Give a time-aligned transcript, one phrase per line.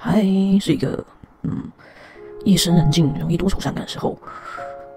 [0.00, 0.22] 还
[0.58, 1.04] 是一个
[1.42, 1.70] 嗯
[2.44, 4.16] 夜深人静、容易多愁善感的时候。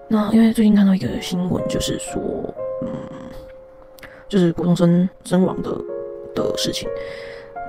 [0.08, 2.22] 那因为最近看到一个新闻，就是说，
[2.82, 2.88] 嗯，
[4.28, 5.70] 就是国中生身亡的
[6.34, 6.88] 的事情，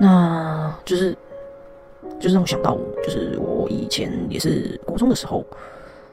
[0.00, 1.16] 那就是
[2.18, 5.44] 就是让我想到，就是我以前也是国中的时候，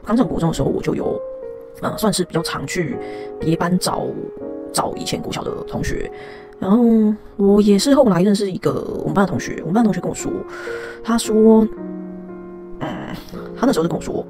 [0.05, 1.19] 刚上国中的时候，我就有
[1.81, 2.97] 啊、算是比较常去
[3.39, 4.05] 别班找
[4.71, 6.09] 找以前国小的同学，
[6.63, 6.81] 然后
[7.35, 10.31] 我也是后来认识一个我们班的同学，我们班同学跟我说，
[11.03, 11.67] 他说，
[12.79, 12.87] 嗯，
[13.59, 14.25] 他那时候就跟我说。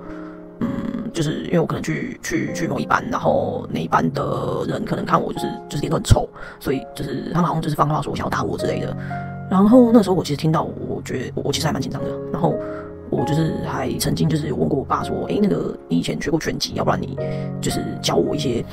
[0.59, 0.67] 嗯
[1.13, 6.27] 就是因为我可能去去去某一班，然后那一班的人可能看我就是就是脸都很臭，
[6.59, 8.97] 所以就是他们好像就是放话说我想要打我之类的。
[9.47, 12.09] 然后那时候我其实听到，我觉得我其实还蛮紧张的。
[12.31, 12.55] 然后
[13.11, 17.15] 我就是还曾经就是有问过我爸说，诶，那个你以前学过拳击，要不然你
[17.61, 18.65] 就是教我一些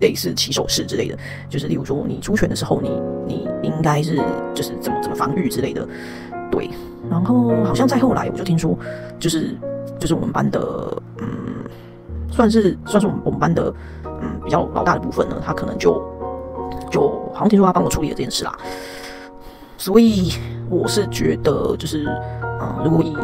[0.00, 2.90] 类似起手式之类的，就是例如说你出拳的时候，你
[3.26, 4.16] 你应该是
[4.54, 5.86] 就是怎么怎么防御之类的。
[6.50, 6.70] 对，
[7.10, 8.76] 然后好像再后来我就听说，
[9.18, 9.56] 就是
[9.98, 10.60] 就是我们班的
[11.18, 11.26] 嗯。
[12.30, 13.72] 算是算是我们我们班的，
[14.04, 16.00] 嗯，比较老大的部分呢，他可能就
[16.88, 18.56] 就好像听说他帮我处理了这件事啦，
[19.76, 20.34] 所以
[20.68, 22.06] 我是觉得就是，
[22.60, 23.16] 嗯，如果以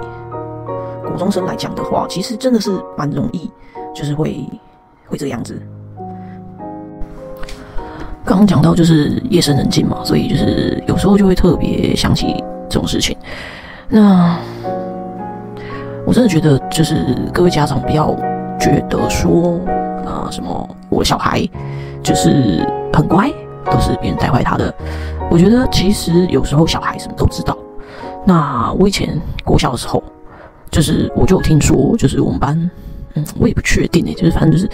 [1.07, 3.49] 国中生来讲的话，其实真的是蛮容易，
[3.95, 4.45] 就是会
[5.07, 5.63] 会这个样子。
[8.25, 13.17] 刚刚讲到就是夜深人静嘛，所以就是有时候就会特别想起这种事情。
[13.89, 14.39] 那
[16.07, 16.97] 我真的觉得就是
[17.33, 18.17] 各位家长不要。
[18.61, 19.61] 觉得说，
[20.07, 21.47] 呃，什么我小孩
[22.03, 23.29] 就是很乖，
[23.67, 24.73] 都是别人带坏他的。
[25.29, 27.59] 我觉得其实有时候小孩什么都知道。
[28.25, 30.03] 那我以前国小的时候，
[30.71, 32.71] 就是我就有听说，就是我们班，
[33.15, 34.71] 嗯，我也不确定诶，就是反正就是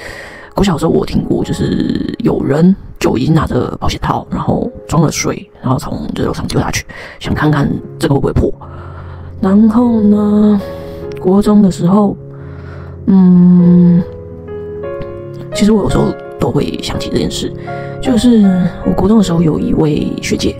[0.60, 6.84] 我小时候我听过，就是有人就已经拿着保险套，然后装了水，然后从这楼上丢下去，
[7.18, 7.66] 想看看
[7.98, 8.52] 这个会不会破。
[9.40, 10.60] 然后呢，
[11.18, 12.14] 国中的时候。
[13.06, 14.02] 嗯，
[15.54, 17.50] 其实我有时候都会想起这件事，
[18.02, 18.42] 就是
[18.86, 20.54] 我国中的时候有一位学姐，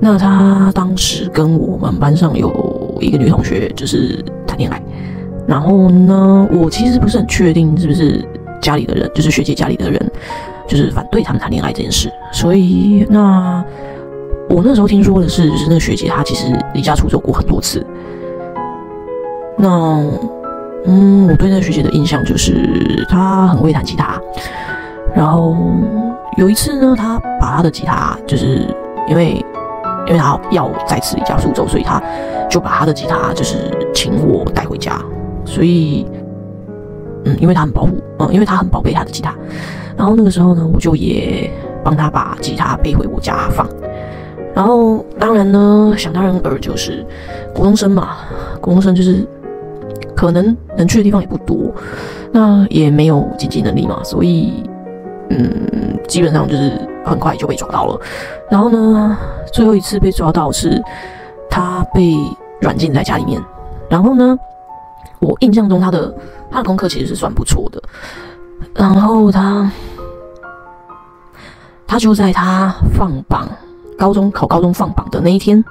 [0.00, 4.82] 那她当时跟我们班上有一个女同学就是谈恋爱，
[5.46, 8.24] 然后呢，我其实不是很确定是不是
[8.60, 10.12] 家里的人，就是学姐家里的人，
[10.66, 13.64] 就是反对他们谈恋爱这件事，所以那
[14.48, 17.84] 我那时候听说的是，就是那个学姐她其实离家出走过很多次，
[19.56, 20.02] 那。
[20.86, 24.18] 嗯，我对那个学姐的印象就是她很会弹吉他，
[25.14, 25.54] 然后
[26.38, 28.64] 有一次呢，她把她的吉他，就是
[29.06, 29.44] 因为
[30.06, 32.00] 因为她要再次离家出走，所以她
[32.48, 33.56] 就把她的吉他就是
[33.92, 34.98] 请我带回家，
[35.44, 36.06] 所以
[37.28, 39.34] 嗯，因为他很保护，嗯，因为他很宝贝他的吉他，
[39.96, 41.50] 然后那个时候呢，我就也
[41.84, 43.68] 帮他把吉他背回我家放，
[44.54, 47.04] 然后当然呢，想当然尔就是
[47.54, 48.16] 国中生嘛，
[48.60, 49.26] 国中生就是。
[50.16, 51.72] 可能能去的地方也不多，
[52.32, 54.68] 那也没有经济能力嘛，所以，
[55.30, 56.72] 嗯，基本上就是
[57.04, 58.00] 很快就被抓到了。
[58.50, 59.16] 然后呢，
[59.52, 60.82] 最后一次被抓到是
[61.48, 62.16] 他被
[62.60, 63.40] 软禁在家里面。
[63.88, 64.36] 然后呢，
[65.20, 66.12] 我印象中他的
[66.50, 67.82] 他的功课其实是算不错的。
[68.74, 69.70] 然后他
[71.86, 73.48] 他就在他放榜，
[73.96, 75.64] 高中考高中放榜的那一天。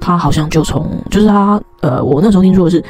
[0.00, 2.82] 他好像就从，就是他，呃，我那时候听说的是，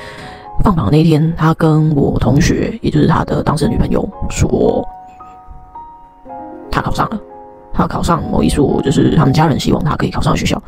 [0.63, 4.87] 放榜那一天，他跟我同学，也就是他的当时的女朋友说，
[6.71, 7.19] 他考上了，
[7.79, 10.61] 他考上某一所，就是他们家人希望他可以考上学校，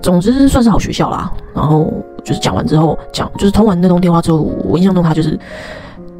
[0.00, 1.28] 总之算是好学校啦。
[1.52, 1.92] 然后
[2.22, 5.36] 就是讲完之后，讲就是通完那通电话之后，我印象中他就是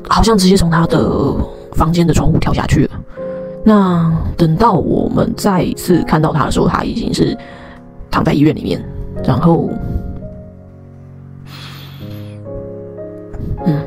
[0.09, 1.33] 好像直接从他的
[1.75, 2.91] 房间的窗户跳下去了。
[3.65, 7.39] 那等到我们再一次看到他的时候，他已经是
[8.11, 8.85] 躺在医院里面。
[9.25, 9.71] 然后，
[13.65, 13.81] 嗯，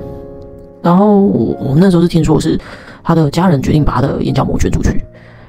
[0.81, 2.57] 然后我我那时候是听说是
[3.03, 5.03] 他的家人决定把他的眼角膜捐出去。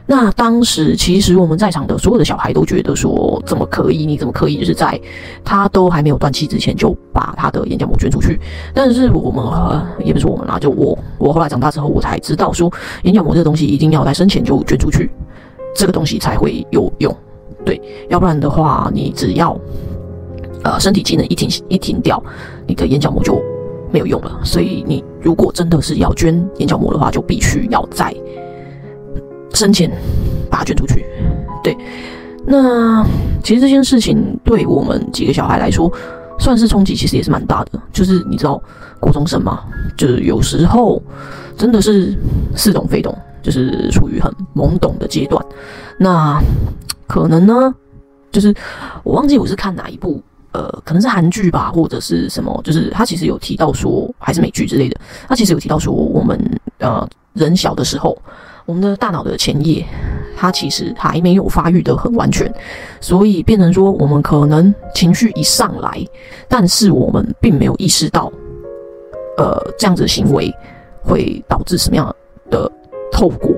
[0.09, 4.07] 那当时其实我们在场的所有的小孩都觉得说，怎么可以？
[4.07, 4.59] 你怎么可以？
[4.59, 4.99] 就是在
[5.45, 8.39] 他都还没有断气之前就把他的眼角膜捐出去？
[8.73, 12.73] 但是我们、也不是我们啦，就我我后来长大之后我才知道说，
[13.03, 15.11] 眼角膜这个东西一定要在生前就捐出去，
[15.75, 17.15] 这个东西才会有用。
[17.65, 19.59] 对，要不然的话，你只要，
[20.63, 22.23] 呃，身体机能一停一停掉，
[22.65, 23.43] 你的眼角膜就
[23.91, 24.39] 没有用了。
[24.45, 28.15] 所以你如果真的是要捐眼角膜的话，就必须要在
[29.57, 29.91] 生前
[30.51, 31.05] 把它捐出去。
[31.65, 31.77] 对，
[32.47, 33.05] 那
[33.43, 35.91] 其实这件事情对我们几个小孩来说，
[36.39, 37.81] 算是冲击，其实也是蛮大的。
[37.93, 38.63] 就是你知道，
[39.01, 39.65] 国中生嘛，
[39.97, 41.03] 就是有时候
[41.57, 42.17] 真的是
[42.55, 45.45] 似懂非懂，就是处于很懵懂的阶段。
[45.99, 46.41] 那。
[47.09, 47.73] 可能呢，
[48.33, 48.53] 就是
[49.05, 50.21] 我忘记我是看哪一部
[50.51, 54.97] 呃，可能是韩剧吧，或者是什么，就是他其实有提到说，还是美剧之类的，
[55.29, 56.37] 他其实有提到说，我们
[56.79, 58.21] 呃人小的时候，
[58.67, 59.85] 我们的大脑的前叶，
[60.37, 62.53] 它其实还没有发育得很完全，
[63.01, 66.05] 所以变成说，我们可能情绪一上来，
[66.49, 68.31] 但是我们并没有意识到，
[69.39, 70.53] 呃，这样子的行为
[71.03, 72.15] 会导致什么样
[72.51, 72.71] 的
[73.13, 73.51] 后果。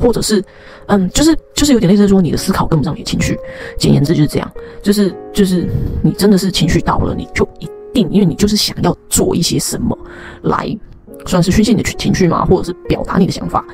[0.00, 0.40] 或者是，
[0.86, 3.36] 嗯，就是就是有点类似说你的思考跟不上你的情绪，
[3.76, 4.48] 简言之就是这样，
[4.80, 5.68] 就是就是
[6.02, 9.98] 你真的是情绪到了，你就一定，因为你就是想要做一些什么
[10.42, 10.78] 来
[11.26, 13.64] 算是宣泄你的情绪嘛，或者是表达你的想法，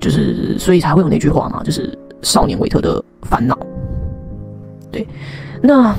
[0.00, 3.58] 就是所以才会有那句话嘛，就是少年维特的烦恼。
[4.90, 5.06] 对，
[5.62, 5.94] 那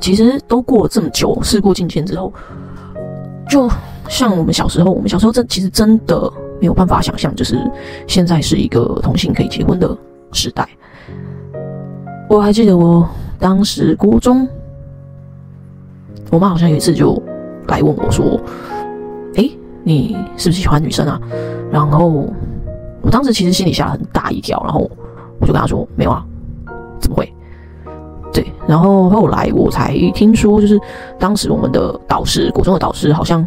[0.00, 2.32] 其实都过了这么久，事过境迁之后，
[3.48, 3.68] 就
[4.08, 6.32] 像我们小时候，我们小时候真其实真的。
[6.58, 7.60] 没有办法想象，就是
[8.06, 9.94] 现在是一个同性可以结婚的
[10.32, 10.66] 时代。
[12.30, 13.06] 我还记得我
[13.38, 14.48] 当时国中，
[16.30, 17.22] 我妈好像有一次就
[17.68, 18.40] 来问我说：“，
[19.86, 21.20] 你是不是喜欢女生啊？”
[21.70, 22.08] 然后
[23.02, 24.90] 我当时其实心里吓了很大一跳，然后
[25.40, 26.24] 我就跟她说：“没有啊，
[27.00, 27.32] 怎么会？”
[28.34, 30.78] 对，然后后来我才听说，就是
[31.18, 33.46] 当时我们的导师，国中的导师好像。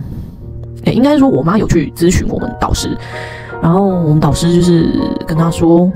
[0.85, 2.97] 诶，应该说，我妈有去咨询我们导师，
[3.61, 4.89] 然后我们导师就是
[5.27, 5.91] 跟她说：“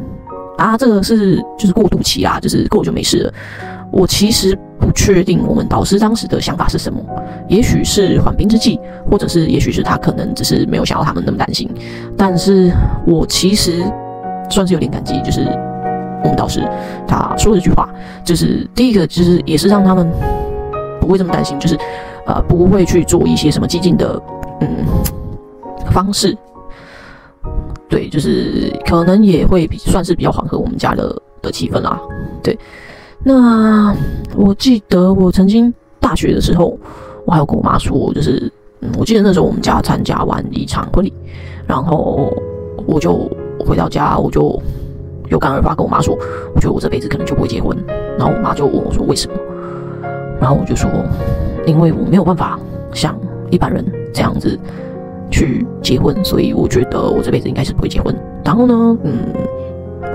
[0.60, 3.34] 啊，这个是就是过渡期啊，就是过就没事了。”
[3.94, 7.00] 我其实不确定我们导师当时的想法是什么，
[7.48, 8.80] 也许是缓兵之计，
[9.10, 11.69] 或者是也许是他可能只是没有想到他们那么担心。
[12.18, 12.72] 但是
[13.06, 13.84] 我其实
[14.50, 15.42] 算是有点感激，就是
[16.24, 16.68] 我们导师
[17.07, 17.88] 他说这句话，
[18.25, 20.12] 就是第一个就是也是让他们
[21.00, 21.78] 不会这么担心，就是
[22.25, 24.22] 呃不会去做一些什么激进的。
[24.62, 24.69] 嗯，
[25.92, 26.38] 方式，
[27.90, 32.00] 对，就是可能也会比算是比较缓和我们家的的气氛啦。
[32.42, 32.57] 对，
[33.24, 33.96] 那
[34.36, 36.78] 我记得我曾经大学的时候，
[37.25, 41.14] 我还有跟我妈说，就是嗯，我记得那时候我们家参加完一场婚礼，
[41.66, 42.31] 然后
[42.86, 43.30] 我就
[43.60, 44.62] 回到家，我就
[45.30, 46.18] 有感而发跟我妈说，
[46.54, 47.78] 我觉得我这辈子可能就不会结婚。
[48.18, 49.34] 然后我妈就问我说为什么？
[50.40, 50.90] 然后我就说，
[51.66, 52.60] 因为我没有办法
[52.94, 53.18] 像
[53.50, 53.84] 一般人。
[54.16, 54.60] 这样子
[55.31, 58.16] 去结婚，所以我觉得我这辈子应该是不会结婚。
[58.46, 59.12] 然后呢，嗯，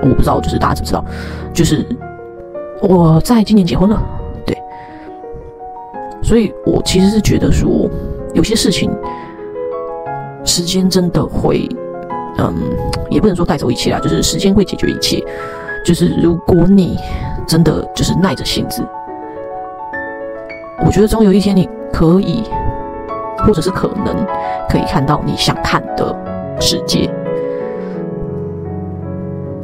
[0.01, 1.03] 我不知道，就是大家知不知道，
[1.53, 1.85] 就是
[2.81, 4.01] 我在今年结婚了，
[4.45, 4.57] 对。
[6.21, 7.89] 所以我其实是觉得说，
[8.33, 8.91] 有些事情
[10.43, 11.67] 时间真的会，
[12.37, 12.53] 嗯，
[13.09, 15.23] 也不能说带走一切啦，就是时间会解决一切。
[15.85, 16.97] 就是如果你
[17.47, 18.83] 真的就是耐着性子，
[20.85, 22.43] 我觉得总有一天你可以。
[23.41, 24.13] 或者是可能
[24.67, 26.13] 可以看到你想看的
[26.59, 27.09] 世界，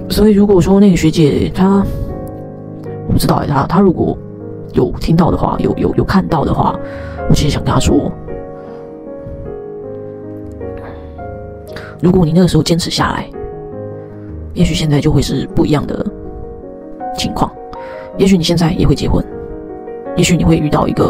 [0.10, 1.86] 所以如果说那个学姐她，
[3.16, 4.18] 不知道他，他如果
[4.74, 6.78] 有听到的话，有有有看到的话，
[7.30, 8.12] 我其实想跟他说，
[12.02, 13.26] 如果你那个时候坚持下来，
[14.54, 16.06] 也许现在就会是不一样的
[17.18, 17.50] 情况，
[18.18, 19.26] 也许你现在也会结婚，
[20.18, 21.10] 也许你会遇到一个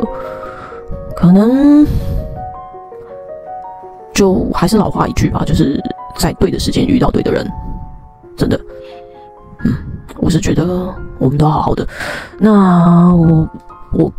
[1.15, 1.87] 可能。
[4.13, 5.81] 就还是老话一句吧，就是
[6.17, 7.45] 在对的时间遇到对的人，
[8.37, 8.57] 真的，
[9.65, 9.73] 嗯，
[10.21, 10.63] 我是觉得
[11.19, 11.87] 我们都好好的。
[12.37, 13.49] 那我
[13.93, 14.13] 我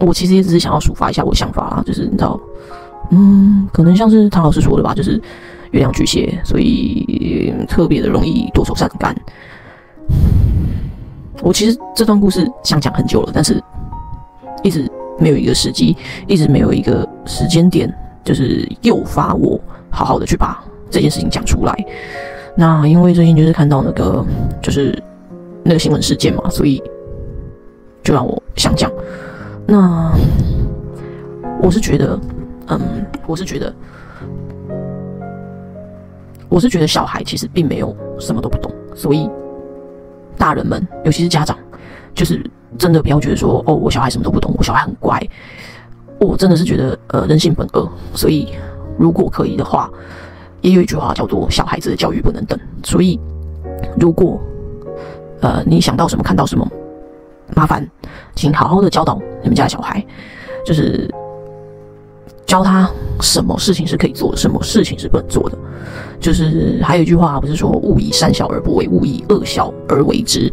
[0.00, 2.38] 我其实也只是想要抒发一下我的想法啦，就是你知道，
[3.10, 5.20] 嗯，可能像是唐老师说的吧，就是
[5.70, 9.16] 月亮巨蟹，所以特别的容易多愁善感。
[11.42, 13.62] 我其实这段故事想讲很久了，但是
[14.62, 17.92] 一直没有一个时机，一直没有一个时间点。
[18.24, 21.76] 就是诱发我好好的去把这件事情讲出来。
[22.56, 24.24] 那因为最近就是看到那个
[24.62, 24.96] 就是
[25.64, 26.82] 那个新闻事件嘛，所以
[28.02, 28.90] 就让我想讲。
[29.66, 30.12] 那
[31.62, 32.18] 我是觉得，
[32.68, 32.80] 嗯，
[33.26, 33.72] 我是觉得，
[36.48, 39.30] 我是觉得小孩其实并没有什么都不懂，所以
[40.36, 41.56] 大人们，尤其是家长，
[42.14, 42.44] 就是
[42.76, 45.20] 真的不要觉得说，哦，我小孩什么都不懂，我小孩很乖。
[46.18, 48.48] 我真的是觉得，呃，人性本恶，所以
[48.98, 49.90] 如果可以的话，
[50.60, 52.58] 也有一句话叫做“小孩子的教育不能等”。
[52.84, 53.18] 所以，
[53.98, 54.40] 如果
[55.42, 56.66] 呃你想到什么，看到什么，
[57.54, 57.86] 麻烦
[58.34, 60.04] 请好好的教导你们家小孩，
[60.64, 61.08] 就是
[62.46, 65.58] 教他什么事情是可以做的，什么事情是不能做的。
[66.20, 70.52] 就是还有一句话，不是说“勿以善小而不为，勿以恶小而为之”。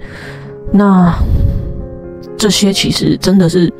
[0.73, 1.13] 那
[2.37, 3.71] 这些其实真的是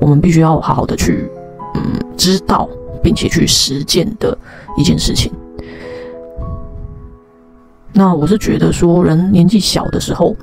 [0.00, 1.30] 我们必须要好好的去。
[1.74, 1.82] 嗯，
[2.16, 2.68] 知道
[3.02, 4.36] 并且去实践的
[4.78, 5.30] 一件事情。
[7.92, 10.34] 那我是觉得说，人年纪小的时候，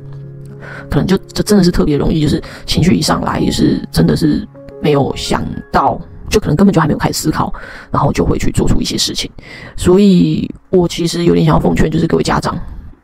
[0.90, 4.48] 可能就这真的是特别容易，就是情绪一上来，也是真的是
[4.82, 6.00] 没有想到，
[6.30, 7.54] 就可能根本就还没有开始思考，
[7.92, 9.30] 然后就会去做出一些事情。
[9.76, 12.58] 所以我其实有点想要奉劝，就是各位家长，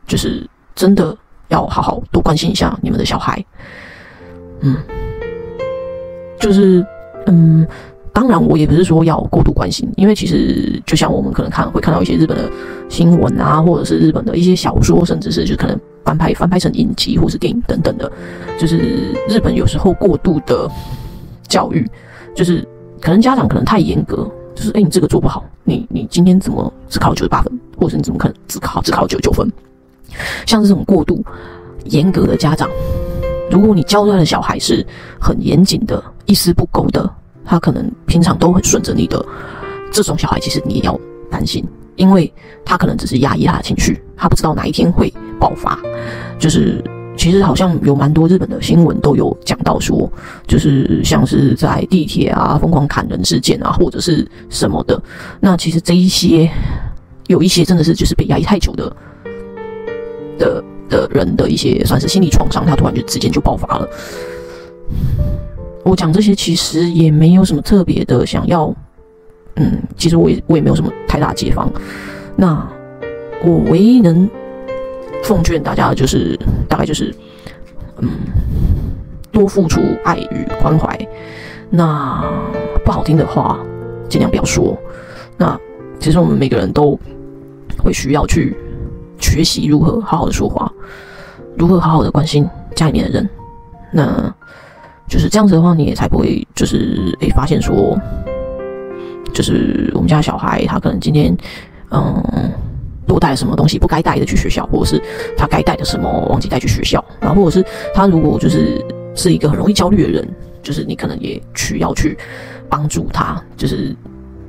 [0.06, 1.16] 就是真的
[1.48, 3.44] 要好好多关心一下你们的小孩。
[4.60, 4.76] 嗯，
[6.40, 6.84] 就是
[7.26, 7.66] 嗯。
[8.10, 12.50] 当然，我也不是说要过度关心，因为其实就像我们可能看会看到一些日本的
[12.88, 18.10] 新闻啊，或者是日本的一些小说，甚至是就可能翻拍翻拍成影集或是电影等等的，
[18.58, 20.66] 就是日本有时候过度的
[21.46, 21.86] 教育，
[22.34, 22.66] 就是
[22.98, 29.46] 可能家长可能太严格，就是哎，你这个做不好，你你今天怎么只考九十八分，或者是你怎么可能只考只考九十九分？
[30.46, 31.22] 像这种过度
[31.84, 32.70] 严格的家长，
[33.50, 34.82] 如果你教出来的小孩是
[35.20, 37.06] 很严谨的，一丝不苟的。
[37.44, 39.22] 他可能平常都很顺着你的，
[39.92, 40.98] 这种小孩其实你也要
[41.30, 41.62] 担心，
[41.96, 42.32] 因为
[42.64, 45.78] 他可能只是压抑他的情绪，他不知道哪一天会爆发。
[46.38, 46.82] 就是
[47.16, 50.10] 其实好像有蛮多日本的新闻都有讲到说，
[50.46, 55.00] 就是像是在地铁啊疯狂砍人事件啊，或者是什么的。
[55.40, 56.48] 那其实这一些
[57.26, 58.96] 有一些真的是就是被压抑太久的
[60.38, 63.88] 的的人的一些算是心理创伤，他突然就之间就爆发了。
[65.84, 68.72] 我讲这些其实也没有什么特别的想要，
[69.56, 71.68] 嗯，其实我也我也没有什么太大解放。
[72.36, 72.64] 那
[73.44, 74.28] 我唯一能
[75.24, 77.14] 奉劝大家就是，大概就是，
[77.98, 78.08] 嗯，
[79.30, 80.98] 多付出爱与关怀。
[81.70, 82.24] 那
[82.84, 83.58] 不好听的话，
[84.08, 84.76] 尽量不要说。
[85.36, 85.58] 那
[85.98, 86.98] 其实我们每个人都
[87.82, 88.56] 会需要去
[89.20, 90.72] 学习如何好好的说话，
[91.56, 93.28] 如何好好的关心家里面的人。
[93.92, 94.34] 那。
[95.10, 97.98] 就是这样子的话，你也才不会就是诶发现说，
[99.32, 101.34] 就是我们家小孩他可能今天
[101.90, 102.22] 嗯
[103.08, 105.02] 多带了什么东西不该带的去学校，或者是
[105.36, 108.84] 他该带的什么忘记带去学校，然后或者是他如果就是
[109.16, 110.28] 是一个很容易焦虑的人，
[110.62, 112.16] 就是你可能也需要去
[112.68, 113.96] 帮助他，就是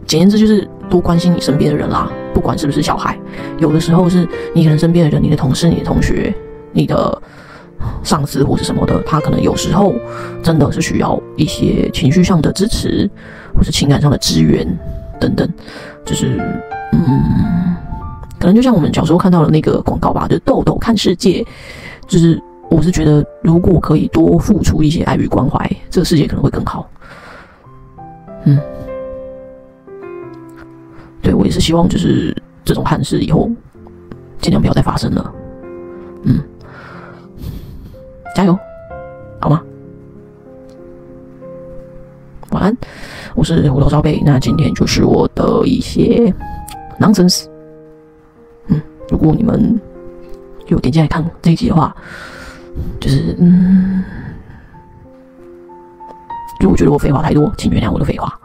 [0.05, 3.17] 简言之就是多关心你身边的人啦，不管是不是小孩，
[3.57, 6.31] 有的时候是你可能身边的人，你的同事、你的同学、
[6.73, 7.21] 你的。
[8.03, 9.95] 上司或是什么的，他可能有时候
[10.43, 13.09] 真的是需要一些情绪上的支持，
[13.55, 14.67] 或是情感上的支援
[15.17, 15.49] 等等。
[16.03, 16.37] 就是，
[16.91, 16.99] 嗯，
[18.49, 21.45] 能就像我们小时候看到的那个广告吧，就是豆豆看世界。
[22.07, 26.89] 就是，我是觉得，如果可以多付出一些爱与关怀，这个世界可能会更好。
[28.45, 28.59] 嗯，
[31.21, 33.49] 对，我也是希望，就是这种憾事以后
[34.39, 35.33] 尽量不要再发生了。
[36.23, 36.39] 嗯。
[38.35, 38.57] 加油，
[39.41, 39.61] 好吗？
[42.51, 42.77] 晚安，
[43.35, 44.21] 我是虎头烧杯。
[44.25, 46.33] 那今天就是我的一些
[46.99, 47.48] nonsense。
[49.09, 49.79] 如果你们
[50.67, 51.95] 有点进来看这一集的话，
[52.99, 54.03] 就是嗯，
[56.59, 58.39] 如果觉得我废话太多，请原谅我的废话。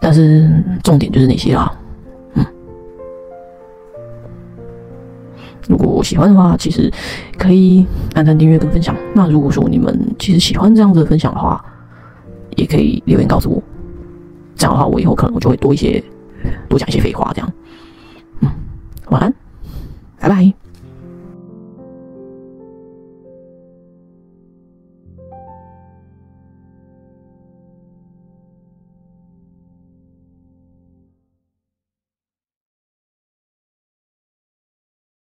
[0.00, 0.50] 但是
[0.82, 1.72] 重点就是那些啦。
[5.68, 6.90] 如果喜欢的话，其实
[7.38, 8.96] 可以按赞、订阅跟分享。
[9.14, 11.62] 那如果说你们其实喜欢这样子的分享的话，
[12.56, 13.62] 也可以留言告诉我。
[14.56, 16.02] 这样的话，我以后可能我就会多一些，
[16.70, 17.30] 多讲一些废话。
[17.34, 17.52] 这样，
[18.40, 18.50] 嗯，
[19.10, 19.34] 晚安，
[20.20, 20.67] 拜拜。